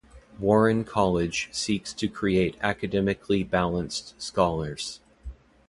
[0.39, 4.99] Warren College seeks to create academically balanced scholars.